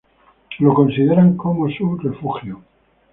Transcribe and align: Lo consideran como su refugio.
Lo 0.57 0.73
consideran 0.73 1.37
como 1.37 1.69
su 1.69 1.95
refugio. 1.95 2.63